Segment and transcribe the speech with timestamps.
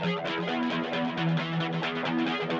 [0.00, 0.26] thank
[2.52, 2.57] you.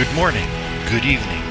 [0.00, 0.48] Good morning,
[0.88, 1.42] good evening,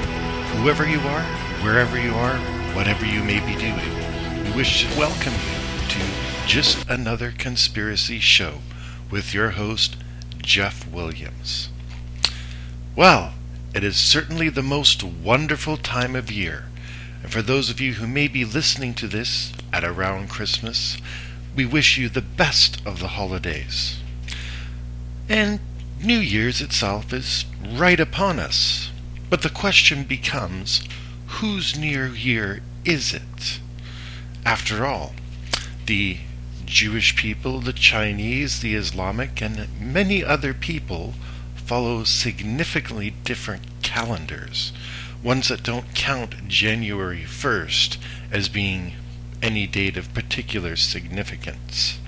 [0.58, 1.22] whoever you are,
[1.61, 2.36] wherever you are,
[2.73, 4.44] whatever you may be doing.
[4.44, 8.61] We wish to welcome you to just another conspiracy show
[9.11, 9.97] with your host,
[10.39, 11.70] Jeff Williams.
[12.95, 13.36] Well,
[13.75, 16.70] it is certainly the most wonderful time of year,
[17.22, 20.97] and for those of you who may be listening to this at around Christmas,
[21.55, 24.00] we wish you the best of the holidays.
[25.30, 25.59] And
[26.02, 28.89] New Year's itself is right upon us.
[29.30, 30.81] But the question becomes
[31.28, 33.59] whose New Year is it?
[34.45, 35.14] After all,
[35.88, 36.20] the
[36.66, 41.16] Jewish people, the Chinese, the Islamic, and many other people
[41.55, 44.72] follow significantly different calendars,
[45.22, 47.97] ones that don't count January 1st
[48.31, 48.94] as being
[49.42, 52.00] any date of particular significance.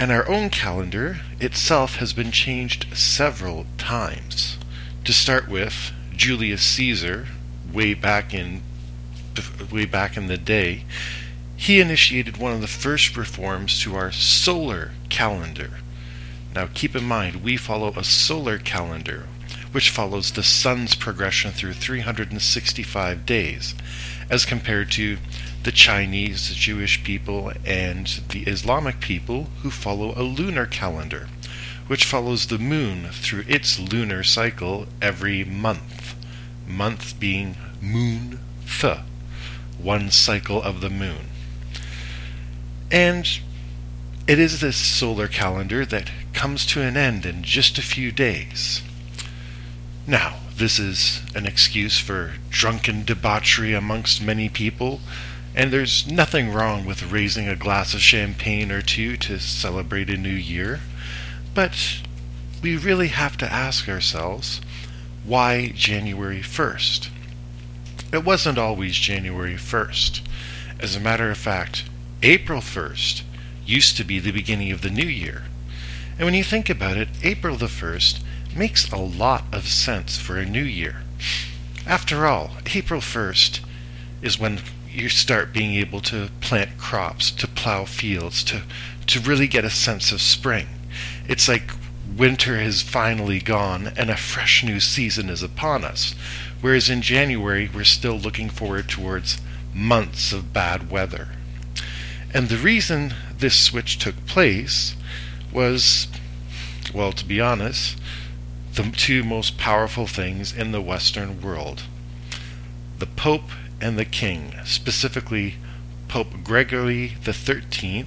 [0.00, 4.56] And our own calendar itself has been changed several times.
[5.04, 7.26] To start with, Julius Caesar,
[7.70, 8.62] way back in
[9.70, 10.84] way back in the day,
[11.54, 15.80] he initiated one of the first reforms to our solar calendar.
[16.54, 19.26] Now keep in mind, we follow a solar calendar,
[19.72, 23.74] which follows the sun's progression through 365 days,
[24.28, 25.18] as compared to
[25.62, 31.28] the Chinese, the Jewish people, and the Islamic people who follow a lunar calendar,
[31.86, 36.14] which follows the moon through its lunar cycle every month.
[36.66, 38.98] Month being moon th,
[39.78, 41.26] one cycle of the moon.
[42.90, 43.28] And
[44.26, 48.82] it is this solar calendar that comes to an end in just a few days.
[50.06, 55.00] Now, this is an excuse for drunken debauchery amongst many people
[55.54, 60.16] and there's nothing wrong with raising a glass of champagne or two to celebrate a
[60.16, 60.80] new year.
[61.54, 62.02] But
[62.62, 64.60] we really have to ask ourselves
[65.24, 67.08] why January 1st?
[68.12, 70.20] It wasn't always January 1st.
[70.78, 71.84] As a matter of fact,
[72.22, 73.22] April 1st
[73.66, 75.44] used to be the beginning of the new year.
[76.16, 78.20] And when you think about it, April the 1st
[78.56, 81.02] makes a lot of sense for a new year.
[81.86, 83.60] After all, April 1st
[84.22, 88.62] is when you start being able to plant crops, to plow fields, to,
[89.06, 90.66] to really get a sense of spring.
[91.28, 91.72] It's like
[92.16, 96.14] winter has finally gone and a fresh new season is upon us.
[96.60, 99.38] Whereas in January, we're still looking forward towards
[99.72, 101.28] months of bad weather.
[102.34, 104.94] And the reason this switch took place
[105.52, 106.08] was,
[106.92, 107.99] well, to be honest,
[108.74, 111.82] the two most powerful things in the Western world
[112.98, 113.50] the Pope
[113.80, 115.54] and the king, specifically
[116.08, 118.04] Pope Gregory XIII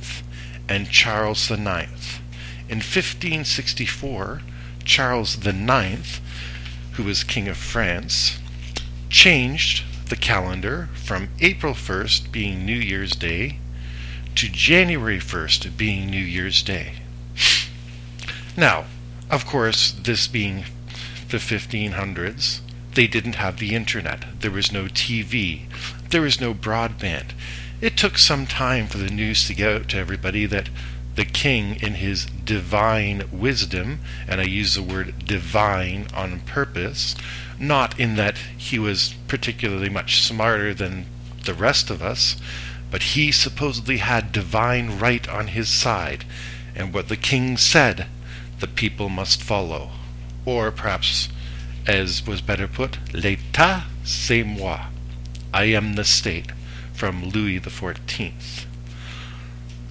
[0.69, 2.19] and Charles IX.
[2.69, 4.41] In 1564,
[4.85, 6.21] Charles IX,
[6.91, 8.37] who was King of France,
[9.09, 13.57] changed the calendar from April 1st being New Year's Day
[14.35, 16.93] to January 1st being New Year's Day.
[18.55, 18.85] Now,
[19.33, 20.65] of course, this being
[21.29, 22.59] the 1500s,
[22.93, 24.25] they didn't have the internet.
[24.41, 25.61] There was no TV.
[26.09, 27.31] There was no broadband.
[27.81, 30.69] It took some time for the news to get out to everybody that
[31.15, 37.15] the king, in his divine wisdom, and I use the word divine on purpose,
[37.59, 41.07] not in that he was particularly much smarter than
[41.45, 42.37] the rest of us,
[42.91, 46.23] but he supposedly had divine right on his side,
[46.75, 48.07] and what the king said,
[48.63, 49.91] the people must follow.
[50.45, 51.29] Or perhaps
[51.85, 54.87] as was better put, l'état c'est moi.
[55.53, 56.51] I am the state.
[56.93, 58.65] from Louis XIV.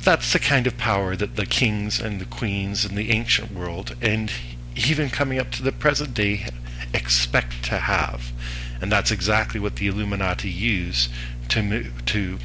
[0.02, 3.96] That's the kind of power that the kings and the queens in the ancient world,
[4.00, 4.32] and
[4.74, 6.46] even coming up to the present day,
[6.94, 8.32] expect to have.
[8.80, 11.08] And that's exactly what the Illuminati use
[11.50, 12.38] to, to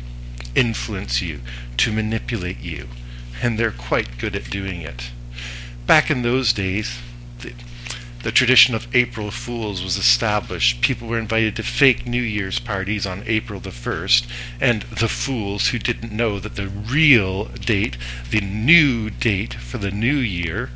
[0.54, 1.40] influence you,
[1.78, 2.88] to manipulate you.
[3.42, 5.12] And they're quite good at doing it.
[5.88, 7.00] Back in those days,
[7.39, 7.54] the,
[8.22, 10.81] the tradition of April Fools was established.
[10.81, 14.28] People were invited to fake New Year's parties on April the 1st,
[14.60, 17.95] and the fools who didn't know that the real date,
[18.30, 20.72] the new date for the new year,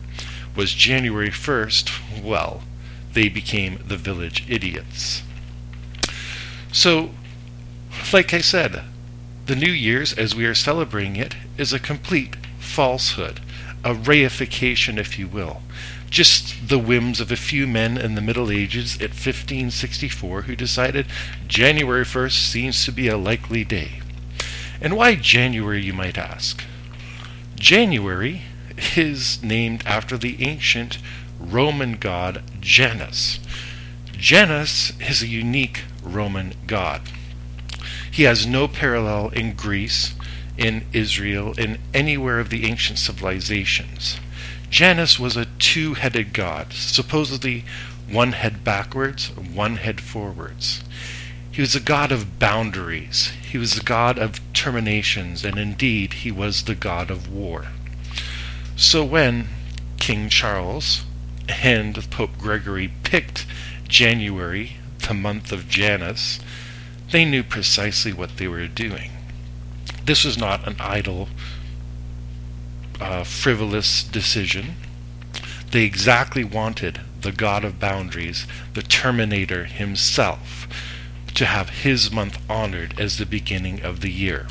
[0.55, 2.63] was January 1st, well,
[3.11, 5.23] they became the village idiots.
[6.71, 7.11] So,
[8.13, 8.83] like I said,
[9.47, 13.41] the New Year's, as we are celebrating it, is a complete falsehood,
[13.83, 15.61] a reification, if you will.
[16.09, 21.05] Just the whims of a few men in the Middle Ages at 1564 who decided
[21.47, 24.01] January 1st seems to be a likely day.
[24.81, 26.63] And why January, you might ask?
[27.55, 28.41] January
[28.95, 30.97] is named after the ancient
[31.39, 33.39] Roman god Janus.
[34.13, 37.01] Janus is a unique Roman god.
[38.11, 40.13] He has no parallel in Greece,
[40.57, 44.19] in Israel, in anywhere of the ancient civilizations.
[44.69, 47.65] Janus was a two headed god, supposedly
[48.09, 50.83] one head backwards, one head forwards.
[51.51, 53.31] He was a god of boundaries.
[53.49, 57.67] He was a god of terminations, and indeed he was the god of war.
[58.77, 59.49] So when
[59.97, 61.03] King Charles
[61.47, 63.45] and Pope Gregory picked
[63.87, 64.77] January,
[65.07, 66.39] the month of Janus,
[67.11, 69.11] they knew precisely what they were doing.
[70.05, 71.29] This was not an idle,
[72.99, 74.75] uh, frivolous decision.
[75.71, 80.67] They exactly wanted the God of boundaries, the Terminator himself,
[81.35, 84.47] to have his month honored as the beginning of the year.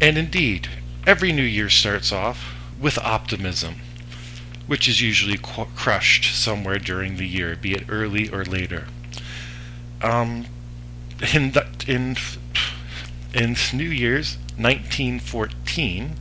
[0.00, 0.68] And indeed,
[1.06, 3.76] every new year starts off with optimism,
[4.66, 8.88] which is usually qu- crushed somewhere during the year, be it early or later.
[10.02, 10.46] Um,
[11.32, 12.16] in the, in
[13.34, 16.16] in New Year's 1914,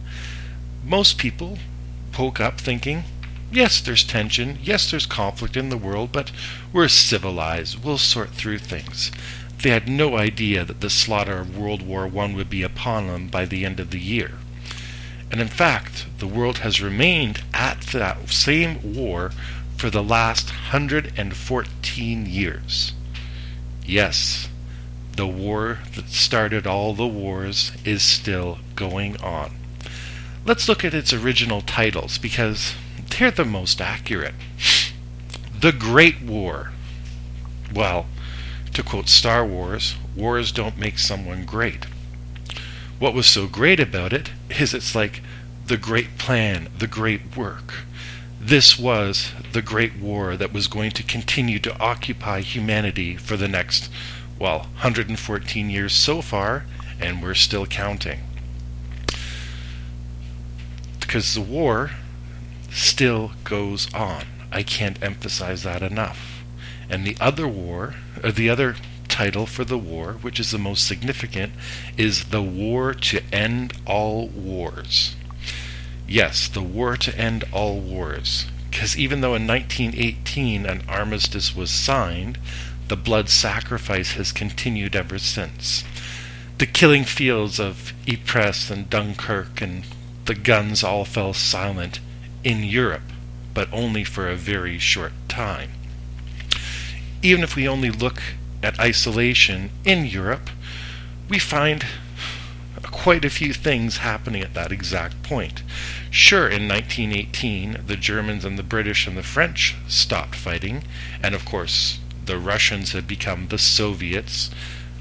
[0.86, 1.58] most people
[2.18, 3.04] woke up thinking,
[3.52, 6.32] yes, there's tension, yes, there's conflict in the world, but
[6.72, 9.12] we're civilized, we'll sort through things.
[9.62, 13.28] They had no idea that the slaughter of World War I would be upon them
[13.28, 14.32] by the end of the year.
[15.30, 19.32] And in fact, the world has remained at that same war
[19.78, 22.94] for the last 114 years.
[23.86, 24.50] Yes,
[25.22, 29.52] the war that started all the wars is still going on.
[30.48, 32.74] Let's look at its original titles because
[33.08, 34.34] they're the most accurate.
[35.60, 36.72] The Great War.
[37.72, 38.08] Well,
[38.74, 41.86] to quote Star Wars, wars don't make someone great.
[42.98, 45.22] What was so great about it is it's like
[45.68, 47.76] the great plan, the great work.
[48.40, 53.48] This was the great war that was going to continue to occupy humanity for the
[53.48, 53.92] next,
[54.42, 56.66] well, 114 years so far,
[57.00, 58.22] and we're still counting.
[61.00, 61.92] Because the war
[62.72, 64.24] still goes on.
[64.52, 66.44] I can't emphasize that enough.
[66.90, 68.78] And the other war, or the other
[69.08, 71.54] title for the war, which is the most significant,
[71.96, 75.16] is The War to End All Wars.
[76.08, 78.48] Yes, the war to end all wars.
[78.70, 82.38] Because even though in 1918 an armistice was signed,
[82.92, 85.86] the blood sacrifice has continued ever since.
[86.58, 89.86] The killing fields of Ypres and Dunkirk and
[90.26, 92.02] the guns all fell silent
[92.44, 93.14] in Europe,
[93.54, 95.72] but only for a very short time.
[97.22, 98.22] Even if we only look
[98.62, 100.50] at isolation in Europe,
[101.30, 101.86] we find
[102.82, 105.64] quite a few things happening at that exact point.
[106.10, 110.84] Sure, in 1918, the Germans and the British and the French stopped fighting,
[111.24, 112.01] and of course,
[112.32, 114.50] the Russians had become the Soviets.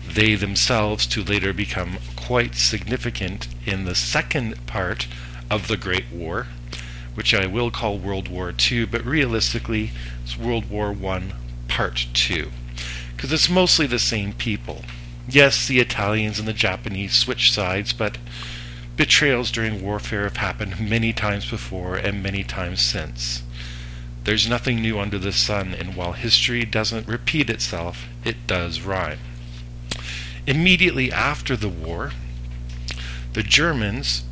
[0.05, 5.07] They themselves to later become quite significant in the second part
[5.49, 6.49] of the Great War,
[7.15, 9.93] which I will call World War II, but realistically,
[10.25, 11.23] it's World War I
[11.69, 12.51] Part 2
[13.15, 14.83] because it's mostly the same people.
[15.29, 18.19] Yes, the Italians and the Japanese switch sides, but
[18.97, 23.45] betrayals during warfare have happened many times before and many times since.
[24.25, 29.19] There's nothing new under the sun, and while history doesn't repeat itself, it does rhyme.
[30.47, 32.13] Immediately after the war,
[33.33, 34.25] the Germans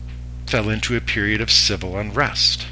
[0.46, 2.66] fell into a period of civil unrest.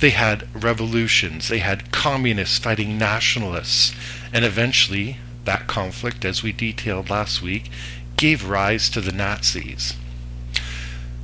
[0.00, 3.94] They had revolutions, they had communists fighting nationalists,
[4.32, 7.70] and eventually that conflict, as we detailed last week,
[8.16, 9.94] gave rise to the Nazis.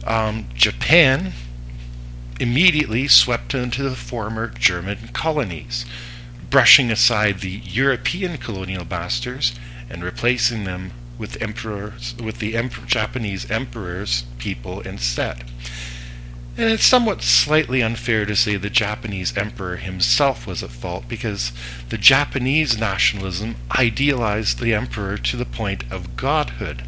[0.05, 1.33] Um, Japan
[2.41, 5.85] immediately swept into the former German colonies,
[6.49, 9.55] brushing aside the European colonial masters
[9.89, 12.53] and replacing them with emperors with the
[12.87, 15.45] Japanese emperor's people instead.
[16.57, 21.53] And it's somewhat slightly unfair to say the Japanese emperor himself was at fault because
[21.91, 26.83] the Japanese nationalism idealized the emperor to the point of godhood.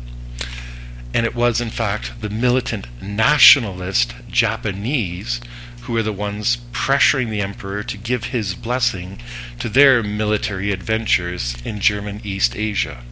[1.15, 5.41] And it was, in fact, the militant nationalist Japanese
[5.83, 9.19] who were the ones pressuring the emperor to give his blessing
[9.59, 13.03] to their military adventures in German East Asia.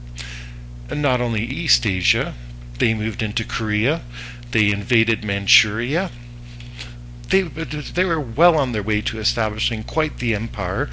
[0.89, 2.35] And not only East Asia,
[2.79, 4.03] they moved into Korea,
[4.53, 6.11] they invaded Manchuria.
[7.29, 10.91] They, they were well on their way to establishing quite the empire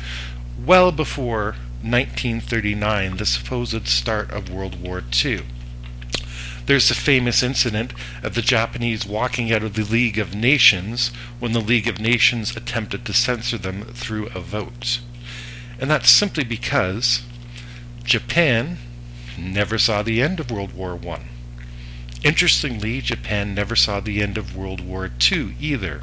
[0.64, 5.44] well before 1939, the supposed start of World War II.
[6.68, 11.54] There's the famous incident of the Japanese walking out of the League of Nations when
[11.54, 15.00] the League of Nations attempted to censor them through a vote.
[15.80, 17.22] And that's simply because
[18.04, 18.80] Japan
[19.38, 21.22] never saw the end of World War I.
[22.26, 26.02] Interestingly, Japan never saw the end of World War II either.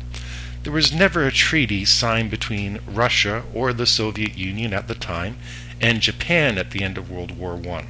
[0.63, 5.37] There was never a treaty signed between Russia or the Soviet Union at the time
[5.79, 7.85] and Japan at the end of World War I.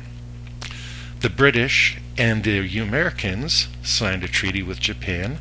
[1.24, 5.38] The British and the Americans signed a treaty with Japan,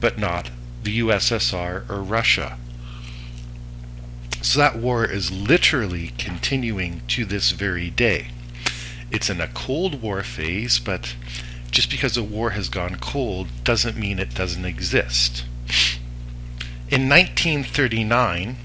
[0.00, 0.50] but not
[0.82, 2.56] the USSR or Russia.
[4.40, 8.28] So that war is literally continuing to this very day.
[9.10, 11.14] It's in a Cold War phase, but
[11.70, 15.44] just because a war has gone cold doesn't mean it doesn't exist.
[16.88, 18.56] In 1939,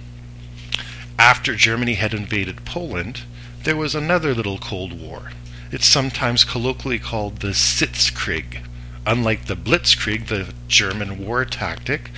[1.20, 3.24] after Germany had invaded Poland,
[3.64, 5.32] there was another little Cold War.
[5.74, 8.60] It's sometimes colloquially called the Sitzkrieg.
[9.08, 12.12] Unlike the Blitzkrieg, the German war tactic,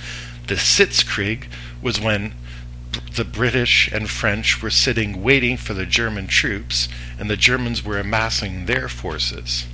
[0.46, 1.46] the Sitzkrieg
[1.80, 2.34] was when
[3.14, 7.98] the British and French were sitting waiting for the German troops, and the Germans were
[7.98, 9.64] amassing their forces.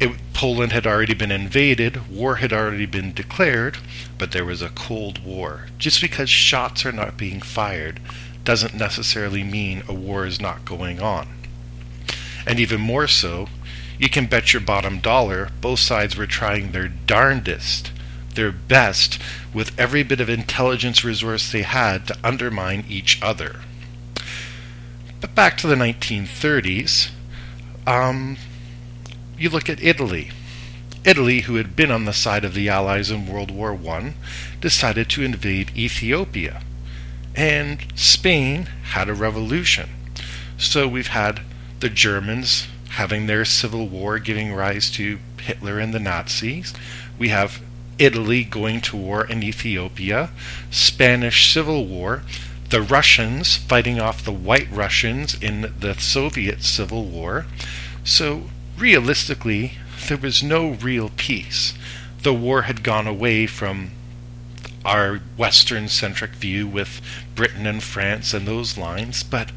[0.00, 3.78] It, Poland had already been invaded, war had already been declared,
[4.18, 5.68] but there was a Cold War.
[5.78, 8.00] Just because shots are not being fired
[8.42, 11.28] doesn't necessarily mean a war is not going on.
[12.46, 13.48] And even more so,
[13.98, 17.92] you can bet your bottom dollar both sides were trying their darndest,
[18.34, 19.18] their best,
[19.52, 23.60] with every bit of intelligence resource they had to undermine each other.
[25.20, 27.10] But back to the 1930s,
[27.86, 28.36] um,
[29.38, 30.30] you look at Italy.
[31.04, 34.14] Italy, who had been on the side of the Allies in World War I,
[34.60, 36.62] decided to invade Ethiopia.
[37.34, 39.88] And Spain had a revolution.
[40.58, 41.40] So we've had
[41.80, 46.72] the Germans having their civil war giving rise to Hitler and the Nazis.
[47.18, 47.60] We have
[47.98, 50.30] Italy going to war in Ethiopia,
[50.70, 52.22] Spanish Civil War,
[52.70, 57.46] the Russians fighting off the White Russians in the Soviet Civil War.
[58.04, 59.72] So, realistically,
[60.08, 61.74] there was no real peace.
[62.22, 63.92] The war had gone away from
[64.84, 67.00] our Western centric view with
[67.34, 69.50] Britain and France and those lines, but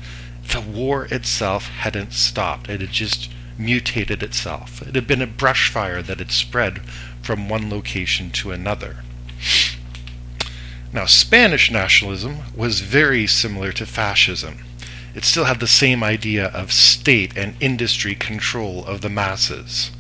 [0.50, 2.70] the war itself hadn't stopped.
[2.70, 4.82] It had just mutated itself.
[4.82, 6.82] It had been a brush fire that had spread
[7.22, 9.04] from one location to another.
[10.92, 14.66] Now, Spanish nationalism was very similar to fascism.
[15.14, 19.92] It still had the same idea of state and industry control of the masses.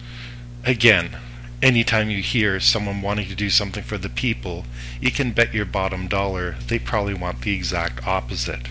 [0.63, 1.17] Again,
[1.61, 4.65] anytime you hear someone wanting to do something for the people,
[4.99, 8.69] you can bet your bottom dollar they probably want the exact opposite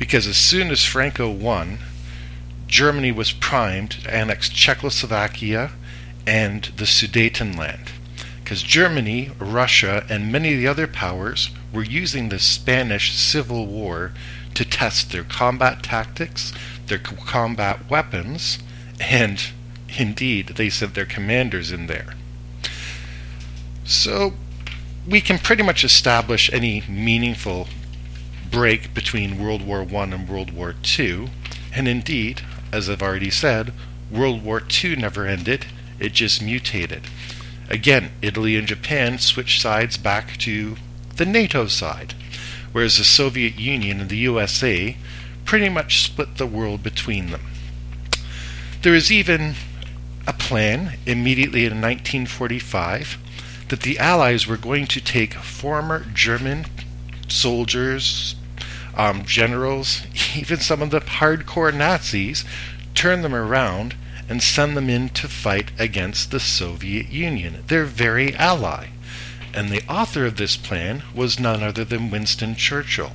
[0.00, 1.78] because as soon as Franco won,
[2.66, 5.72] Germany was primed to annex Czechoslovakia
[6.26, 7.88] and the Sudetenland.
[8.42, 14.12] Because Germany, Russia, and many of the other powers were using the Spanish Civil War
[14.54, 16.54] to test their combat tactics,
[16.86, 18.58] their combat weapons,
[18.98, 19.50] and
[19.98, 22.14] indeed, they sent their commanders in there.
[23.84, 24.32] So,
[25.06, 27.68] we can pretty much establish any meaningful
[28.50, 31.30] break between World War I and World War II,
[31.74, 32.42] and indeed,
[32.72, 33.72] as I've already said,
[34.10, 35.66] World War II never ended,
[35.98, 37.02] it just mutated.
[37.68, 40.76] Again, Italy and Japan switched sides back to
[41.16, 42.14] the NATO side,
[42.72, 44.96] whereas the Soviet Union and the USA
[45.44, 47.42] pretty much split the world between them.
[48.82, 49.54] There is even
[50.26, 53.18] a plan immediately in 1945
[53.68, 56.66] that the Allies were going to take former German
[57.28, 58.34] soldiers,
[59.00, 60.02] um, generals,
[60.36, 62.44] even some of the hardcore Nazis,
[62.94, 63.94] turn them around
[64.28, 68.88] and send them in to fight against the Soviet Union, their very ally.
[69.54, 73.12] And the author of this plan was none other than Winston Churchill.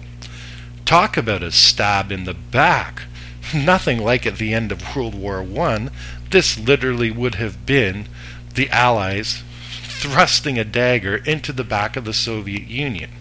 [0.85, 3.03] Talk about a stab in the back!
[3.55, 5.89] Nothing like at the end of World War I.
[6.31, 8.07] This literally would have been
[8.55, 9.43] the Allies
[9.83, 13.11] thrusting a dagger into the back of the Soviet Union.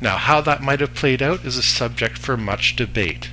[0.00, 3.30] Now, how that might have played out is a subject for much debate.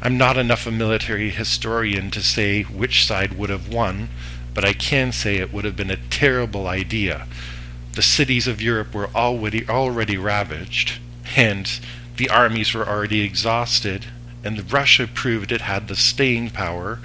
[0.00, 4.08] I'm not enough a military historian to say which side would have won,
[4.54, 7.26] but I can say it would have been a terrible idea.
[7.92, 11.00] The cities of Europe were already already ravaged,
[11.36, 11.70] and
[12.16, 14.06] the armies were already exhausted,
[14.42, 17.00] and Russia proved it had the staying power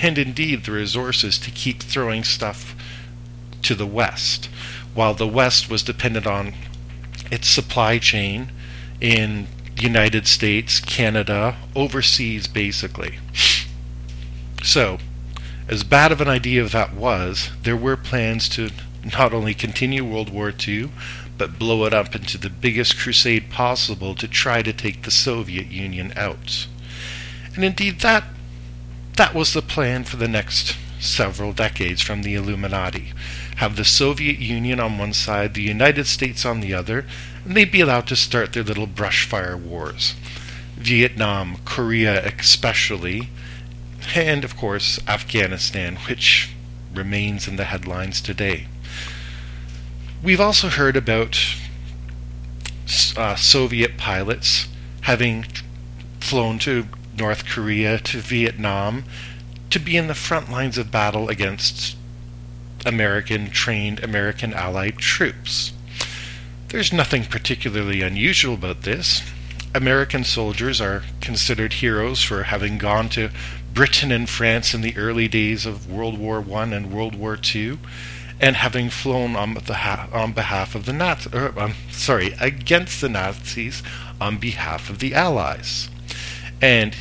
[0.00, 2.74] and indeed the resources to keep throwing stuff
[3.62, 4.48] to the West,
[4.94, 6.54] while the West was dependent on
[7.32, 8.52] its supply chain
[9.00, 13.18] in the United States, Canada, overseas basically.
[14.62, 14.98] So,
[15.66, 18.70] as bad of an idea as that was, there were plans to
[19.16, 20.90] not only continue World War II,
[21.38, 25.68] but blow it up into the biggest crusade possible to try to take the Soviet
[25.68, 26.68] Union out.
[27.54, 28.24] And indeed, that
[29.16, 33.12] that was the plan for the next several decades from the Illuminati.
[33.56, 37.04] Have the Soviet Union on one side, the United States on the other,
[37.44, 40.14] and they'd be allowed to start their little brushfire wars.
[40.76, 43.28] Vietnam, Korea especially,
[44.14, 46.50] and of course Afghanistan, which
[46.94, 48.66] remains in the headlines today.
[50.22, 51.38] We've also heard about
[53.16, 54.68] uh, Soviet pilots
[55.02, 55.46] having
[56.20, 59.04] flown to North Korea to Vietnam
[59.70, 61.96] to be in the front lines of battle against
[62.84, 65.72] American trained American Allied troops.
[66.68, 69.22] There's nothing particularly unusual about this.
[69.74, 73.30] American soldiers are considered heroes for having gone to
[73.72, 77.78] Britain and France in the early days of World War I and World War II,
[78.40, 83.08] and having flown on, ha- on behalf of the Nazis, er, um, sorry, against the
[83.08, 83.82] Nazis
[84.20, 85.88] on behalf of the Allies.
[86.60, 86.94] And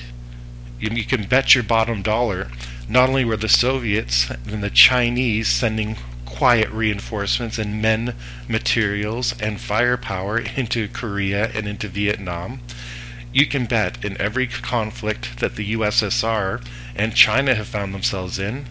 [0.80, 2.48] you, you can bet your bottom dollar
[2.92, 8.14] not only were the Soviets and the Chinese sending quiet reinforcements and men,
[8.50, 12.60] materials, and firepower into Korea and into Vietnam,
[13.32, 16.62] you can bet in every conflict that the USSR
[16.94, 18.66] and China have found themselves in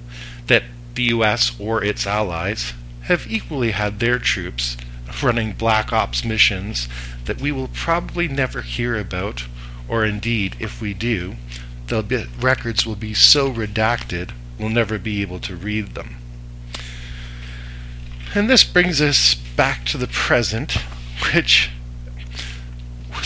[0.49, 4.77] that the US or its allies have equally had their troops
[5.23, 6.89] running black ops missions
[7.25, 9.45] that we will probably never hear about,
[9.89, 11.37] or indeed, if we do,
[11.91, 16.17] the records will be so redacted we'll never be able to read them.
[18.35, 20.73] And this brings us back to the present,
[21.33, 21.71] which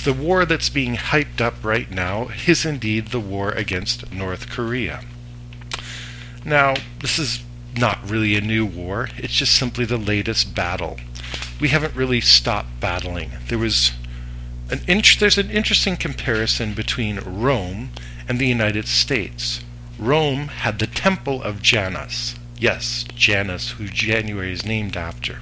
[0.05, 5.03] the war that's being hyped up right now is indeed the war against North Korea.
[6.44, 7.42] Now, this is
[7.77, 10.98] not really a new war, it's just simply the latest battle.
[11.61, 13.33] We haven't really stopped battling.
[13.48, 13.92] There was
[14.70, 17.90] an int- there's an interesting comparison between Rome
[18.28, 19.64] and the United States.
[19.98, 22.34] Rome had the Temple of Janus.
[22.58, 25.40] Yes, Janus, who January is named after.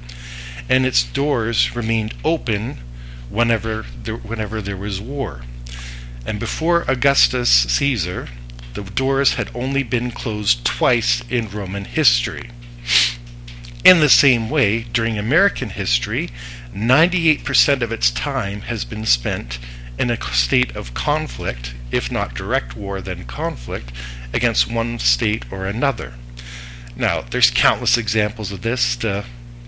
[0.68, 2.78] And its doors remained open
[3.30, 5.42] whenever there, whenever there was war.
[6.26, 8.28] And before Augustus Caesar,
[8.74, 12.50] the doors had only been closed twice in Roman history.
[13.84, 16.30] In the same way, during American history,
[16.74, 19.58] 98% of its time has been spent
[20.02, 23.92] in a state of conflict, if not direct war, then conflict,
[24.34, 26.14] against one state or another.
[26.96, 28.96] Now, there's countless examples of this.
[28.96, 29.24] The,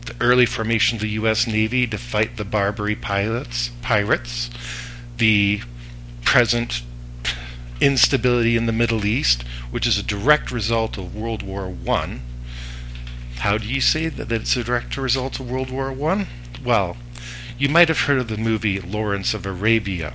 [0.06, 1.46] the early formation of the U.S.
[1.46, 4.50] Navy to fight the Barbary pilots, pirates,
[5.18, 5.60] the
[6.24, 6.82] present
[7.80, 12.22] instability in the Middle East, which is a direct result of World War One.
[13.36, 16.26] How do you say that, that it's a direct result of World War One?
[16.64, 16.96] Well,
[17.56, 20.14] you might have heard of the movie Lawrence of Arabia.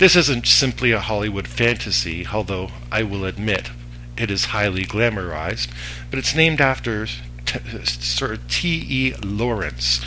[0.00, 3.70] This isn't simply a Hollywood fantasy, although I will admit
[4.16, 5.68] it is highly glamorized,
[6.08, 9.12] but it's named after t- Sir T.E.
[9.22, 10.00] Lawrence,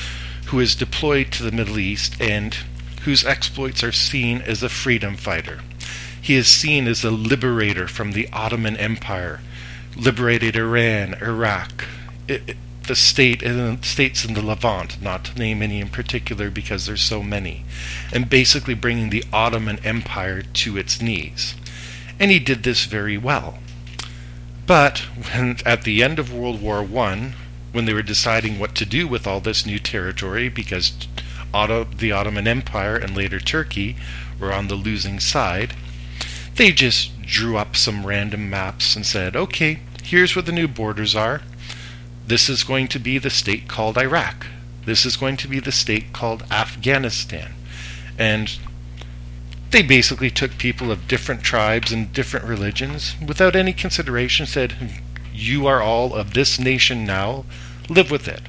[0.48, 2.58] who is deployed to the Middle East and
[3.04, 5.60] whose exploits are seen as a freedom fighter.
[6.20, 9.42] He is seen as a liberator from the Ottoman Empire,
[9.96, 11.86] liberated Iran, Iraq,
[12.88, 17.02] the state and states in the Levant, not to name any in particular because there's
[17.02, 17.64] so many,
[18.12, 21.56] and basically bringing the Ottoman Empire to its knees.
[22.20, 23.60] And he did this very well.
[24.66, 27.34] But when, at the end of World War I,
[27.72, 30.94] when they were deciding what to do with all this new territory, because
[31.54, 33.96] Otto, the Ottoman Empire and later Turkey
[34.40, 35.74] were on the losing side,
[36.56, 41.16] they just drew up some random maps and said, okay, here's where the new borders
[41.16, 41.42] are.
[42.26, 44.46] This is going to be the state called Iraq.
[44.86, 47.54] This is going to be the state called Afghanistan.
[48.18, 48.58] And
[49.72, 54.76] they basically took people of different tribes and different religions without any consideration, said,
[55.34, 57.46] You are all of this nation now,
[57.90, 58.44] live with it.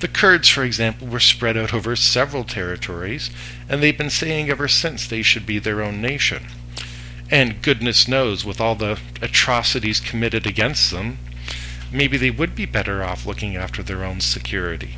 [0.00, 3.30] The Kurds, for example, were spread out over several territories,
[3.68, 6.46] and they've been saying ever since they should be their own nation.
[7.30, 11.18] And goodness knows, with all the atrocities committed against them,
[11.92, 14.96] maybe they would be better off looking after their own security.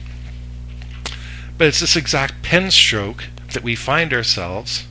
[1.57, 4.87] But it's this exact pen stroke that we find ourselves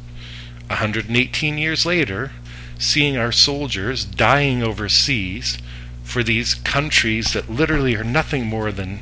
[0.67, 2.31] 118 years later
[2.79, 5.57] seeing our soldiers dying overseas
[6.03, 8.99] for these countries that literally are nothing more than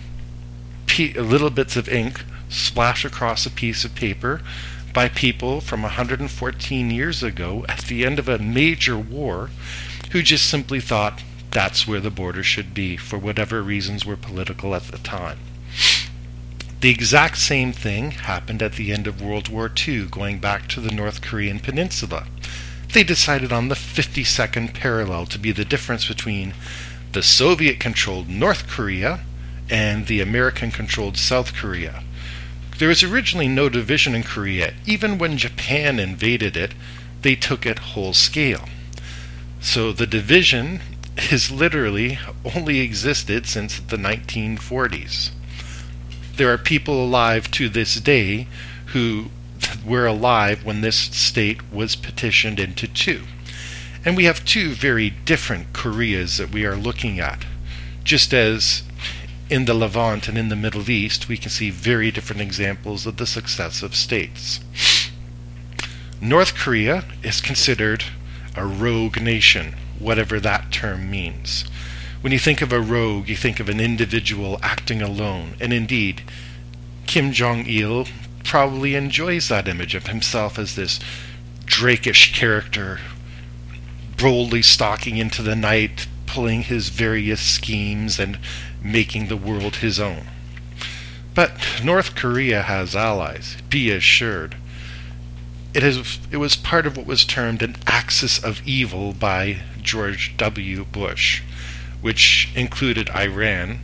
[0.98, 4.42] little bits of ink splashed across a piece of paper
[4.94, 9.50] by people from 114 years ago at the end of a major war
[10.12, 14.74] who just simply thought that's where the border should be for whatever reasons were political
[14.74, 15.40] at the time.
[16.80, 20.80] The exact same thing happened at the end of World War II, going back to
[20.80, 22.26] the North Korean peninsula.
[22.94, 26.54] They decided on the 52nd parallel to be the difference between
[27.12, 29.20] the Soviet controlled North Korea
[29.70, 32.04] and the American controlled South Korea.
[32.80, 34.74] There was originally no division in Korea.
[34.86, 36.74] Even when Japan invaded it,
[37.22, 38.66] they took it whole scale.
[39.60, 40.82] So the division
[41.30, 42.20] has literally
[42.56, 45.32] only existed since the 1940s.
[46.36, 48.48] There are people alive to this day
[48.88, 49.26] who
[49.86, 53.24] were alive when this state was petitioned into two.
[54.04, 57.46] And we have two very different Koreas that we are looking at.
[58.04, 58.84] Just as
[59.50, 63.18] in the Levant and in the Middle East, we can see very different examples of
[63.18, 64.60] the successive states.
[66.20, 68.06] North Korea is considered
[68.56, 71.66] a rogue nation, whatever that term means.
[72.22, 76.22] When you think of a rogue, you think of an individual acting alone, and indeed,
[77.08, 78.08] Kim Jong il
[78.44, 81.00] probably enjoys that image of himself as this
[81.66, 83.00] drakish character,
[84.18, 88.38] boldly stalking into the night, pulling his various schemes and
[88.84, 90.28] making the world his own.
[91.34, 91.52] But
[91.84, 94.56] North Korea has allies, be assured.
[95.74, 100.36] It, is, it was part of what was termed an axis of evil by George
[100.38, 100.84] W.
[100.84, 101.42] Bush,
[102.02, 103.80] which included Iran,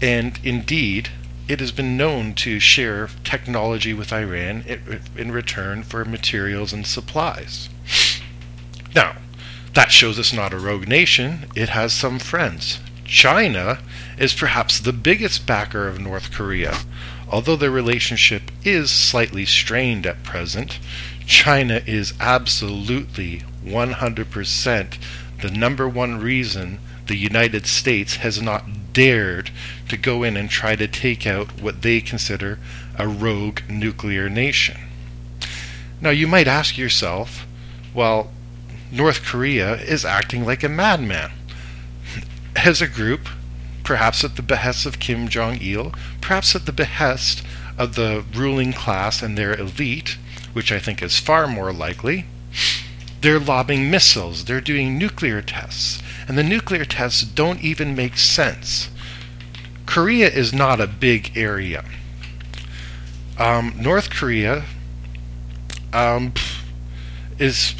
[0.00, 1.10] and indeed,
[1.48, 4.64] it has been known to share technology with Iran
[5.16, 7.68] in return for materials and supplies.
[8.94, 9.16] Now,
[9.74, 12.80] that shows it's not a rogue nation, it has some friends.
[13.04, 13.78] China
[14.18, 16.76] is perhaps the biggest backer of North Korea.
[17.30, 20.78] Although their relationship is slightly strained at present,
[21.28, 24.98] China is absolutely 100%
[25.42, 29.50] the number one reason the United States has not dared
[29.90, 32.58] to go in and try to take out what they consider
[32.98, 34.78] a rogue nuclear nation.
[36.00, 37.46] Now, you might ask yourself,
[37.92, 38.30] well,
[38.90, 41.32] North Korea is acting like a madman.
[42.56, 43.28] As a group,
[43.84, 47.42] perhaps at the behest of Kim Jong il, perhaps at the behest
[47.76, 50.16] of the ruling class and their elite,
[50.52, 52.26] which I think is far more likely.
[53.20, 58.90] They're lobbing missiles, they're doing nuclear tests, and the nuclear tests don't even make sense.
[59.86, 61.84] Korea is not a big area.
[63.38, 64.64] Um, North Korea
[65.92, 66.32] um,
[67.38, 67.74] is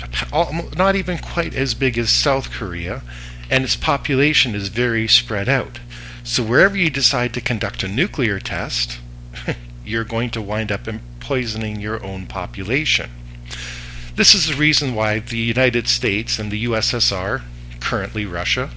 [0.77, 3.03] not even quite as big as South Korea,
[3.51, 5.81] and its population is very spread out.
[6.25, 8.99] So wherever you decide to conduct a nuclear test,
[9.85, 10.87] you're going to wind up
[11.29, 13.11] poisoning your own population.
[14.17, 17.43] This is the reason why the United States and the USSR,
[17.81, 18.71] currently Russia,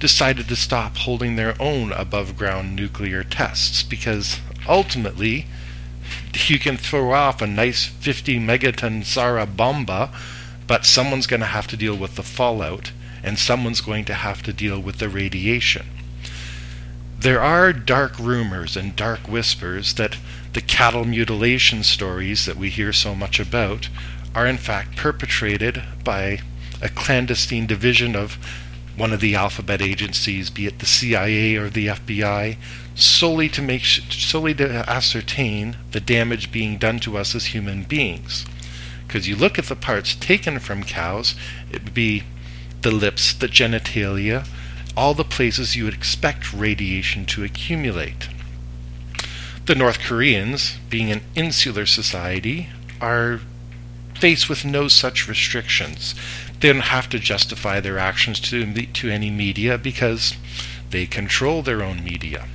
[0.00, 5.46] decided to stop holding their own above ground nuclear tests because ultimately
[6.48, 10.10] you can throw off a nice 50 megaton Tsar Bomba,
[10.66, 12.90] but someone's going to have to deal with the fallout
[13.22, 15.86] and someone's going to have to deal with the radiation.
[17.20, 20.18] There are dark rumors and dark whispers that
[20.54, 23.88] the cattle mutilation stories that we hear so much about
[24.34, 26.40] are in fact perpetrated by
[26.80, 28.38] a clandestine division of
[28.96, 32.56] one of the alphabet agencies, be it the CIA or the FBI,
[32.94, 38.46] solely to make solely to ascertain the damage being done to us as human beings.
[39.06, 41.34] Because you look at the parts taken from cows,
[41.72, 42.22] it would be
[42.82, 44.46] the lips, the genitalia,
[44.96, 48.28] all the places you would expect radiation to accumulate.
[49.66, 52.68] The North Koreans, being an insular society,
[53.00, 53.40] are
[54.14, 56.14] faced with no such restrictions.
[56.60, 60.34] They don't have to justify their actions to, to any media because
[60.90, 62.46] they control their own media.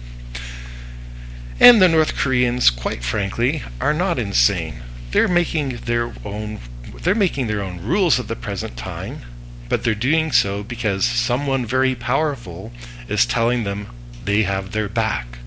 [1.59, 4.75] And the North Koreans, quite frankly, are not insane.
[5.11, 6.59] They're making their own
[7.03, 9.21] they're making their own rules at the present time,
[9.69, 12.71] but they're doing so because someone very powerful
[13.07, 13.87] is telling them
[14.25, 15.38] they have their back.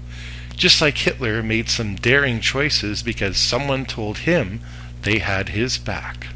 [0.57, 4.61] Just like Hitler made some daring choices because someone told him
[5.03, 6.29] they had his back.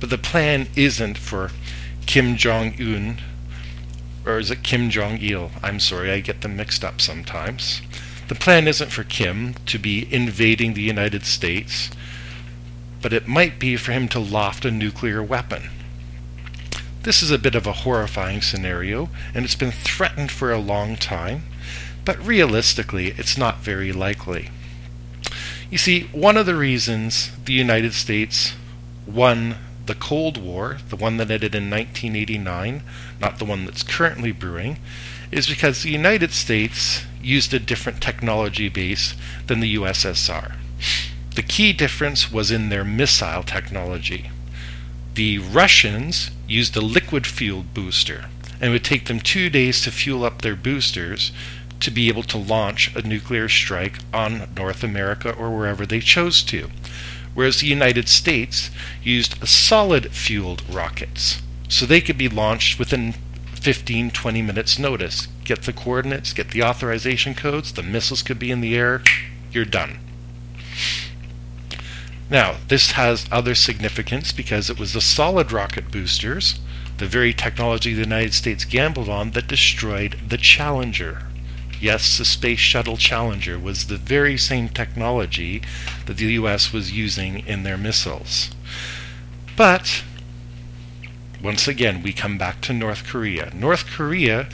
[0.00, 1.50] But the plan isn't for
[2.06, 3.18] Kim Jong un,
[4.26, 5.50] or is it Kim Jong il?
[5.62, 7.80] I'm sorry, I get them mixed up sometimes.
[8.28, 11.90] The plan isn't for Kim to be invading the United States,
[13.02, 15.70] but it might be for him to loft a nuclear weapon.
[17.02, 20.96] This is a bit of a horrifying scenario, and it's been threatened for a long
[20.96, 21.42] time,
[22.04, 24.50] but realistically, it's not very likely.
[25.70, 28.54] You see, one of the reasons the United States
[29.06, 32.82] won the Cold War, the one that ended in 1989,
[33.20, 34.78] not the one that's currently brewing,
[35.30, 39.14] is because the United States used a different technology base
[39.46, 40.54] than the USSR.
[41.34, 44.30] The key difference was in their missile technology.
[45.14, 48.26] The Russians used a liquid fueled booster,
[48.60, 51.32] and it would take them two days to fuel up their boosters
[51.80, 56.42] to be able to launch a nuclear strike on North America or wherever they chose
[56.44, 56.70] to.
[57.34, 58.70] Whereas the United States
[59.02, 63.14] used solid fueled rockets, so they could be launched within
[63.54, 65.28] 15 20 minutes notice.
[65.44, 69.02] Get the coordinates, get the authorization codes, the missiles could be in the air,
[69.50, 69.98] you're done.
[72.30, 76.58] Now, this has other significance because it was the solid rocket boosters,
[76.98, 81.26] the very technology the United States gambled on, that destroyed the Challenger.
[81.84, 85.60] Yes, the Space Shuttle Challenger was the very same technology
[86.06, 88.48] that the US was using in their missiles.
[89.54, 90.02] But,
[91.42, 93.52] once again, we come back to North Korea.
[93.54, 94.48] North Korea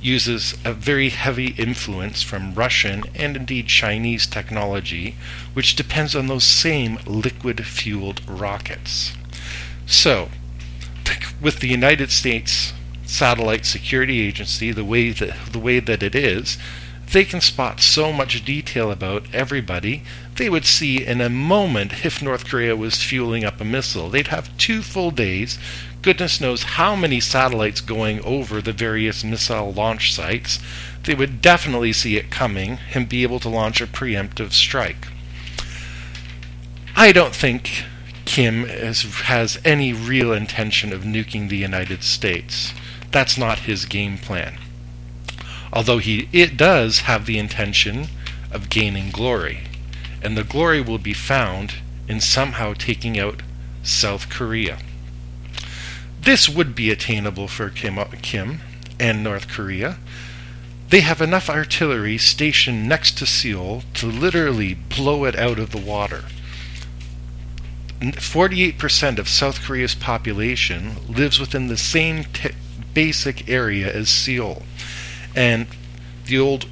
[0.00, 5.16] uses a very heavy influence from Russian and indeed Chinese technology,
[5.52, 9.12] which depends on those same liquid fueled rockets.
[9.84, 10.30] So,
[11.42, 12.72] with the United States
[13.10, 16.56] Satellite Security Agency the way that, the way that it is,
[17.12, 20.02] they can spot so much detail about everybody,
[20.36, 24.08] they would see in a moment if North Korea was fueling up a missile.
[24.08, 25.58] They'd have two full days
[26.02, 30.58] goodness knows how many satellites going over the various missile launch sites,
[31.04, 35.08] they would definitely see it coming and be able to launch a preemptive strike.
[36.96, 37.84] I don't think
[38.24, 42.72] Kim has any real intention of nuking the United States.
[43.10, 44.58] That's not his game plan.
[45.72, 48.08] Although he it does have the intention
[48.50, 49.60] of gaining glory,
[50.22, 51.74] and the glory will be found
[52.08, 53.42] in somehow taking out
[53.82, 54.78] South Korea.
[56.20, 58.60] This would be attainable for Kim, Kim
[58.98, 59.98] and North Korea.
[60.90, 65.78] They have enough artillery stationed next to Seoul to literally blow it out of the
[65.78, 66.24] water.
[68.00, 72.50] 48% of South Korea's population lives within the same t-
[72.94, 74.62] basic area as Seoul.
[75.34, 75.66] And
[76.26, 76.66] the old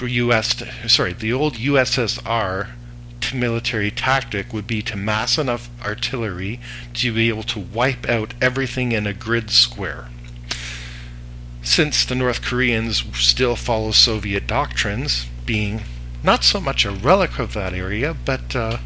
[0.00, 2.68] US sorry, the old USSR
[3.34, 6.60] military tactic would be to mass enough artillery
[6.94, 10.08] to be able to wipe out everything in a grid square.
[11.62, 15.82] Since the North Koreans still follow Soviet doctrines, being
[16.22, 18.78] not so much a relic of that area, but uh,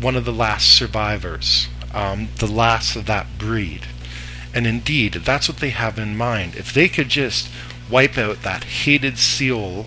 [0.00, 3.86] one of the last survivors, um, the last of that breed.
[4.52, 6.56] And indeed, that's what they have in mind.
[6.56, 7.48] If they could just
[7.90, 9.86] wipe out that hated Seoul,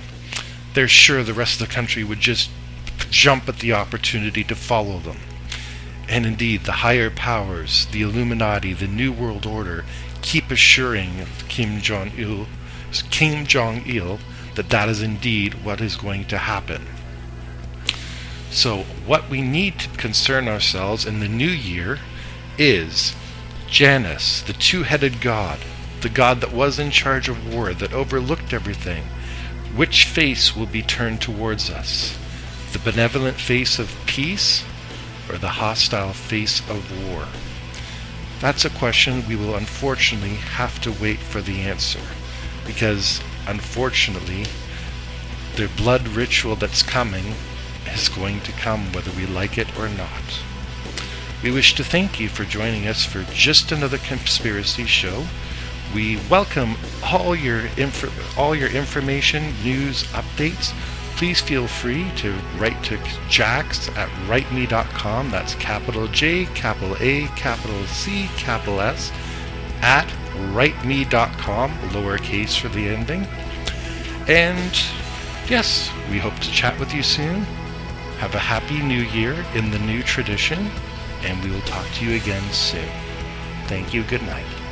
[0.74, 2.50] they're sure the rest of the country would just
[3.10, 5.18] jump at the opportunity to follow them.
[6.08, 9.86] And indeed, the higher powers, the Illuminati, the New World Order,
[10.22, 12.48] keep assuring Kim Jong Il,
[13.10, 14.20] Kim Jong Il,
[14.56, 16.86] that that is indeed what is going to happen.
[18.52, 22.00] So, what we need to concern ourselves in the new year
[22.58, 23.16] is
[23.74, 25.58] Janus, the two-headed god,
[26.02, 29.06] the god that was in charge of war, that overlooked everything.
[29.76, 32.16] Which face will be turned towards us?
[32.72, 34.64] the benevolent face of peace
[35.28, 37.26] or the hostile face of war?
[38.42, 42.02] That's a question we will unfortunately have to wait for the answer,
[42.68, 44.46] because unfortunately,
[45.56, 47.34] the blood ritual that's coming
[47.92, 50.44] is going to come whether we like it or not.
[51.44, 55.26] We wish to thank you for joining us for just another conspiracy show.
[55.94, 60.74] We welcome all your inf- all your information, news, updates
[61.16, 62.98] please feel free to write to
[63.30, 65.32] JACS at writeme.com.
[65.32, 69.12] That's capital J, capital A, capital C, capital S,
[69.82, 70.08] at
[70.52, 73.26] writeme.com, lowercase for the ending.
[74.28, 74.74] And
[75.48, 77.44] yes, we hope to chat with you soon.
[78.20, 80.70] Have a happy new year in the new tradition,
[81.24, 82.90] and we will talk to you again soon.
[83.68, 84.04] Thank you.
[84.04, 84.63] Good night.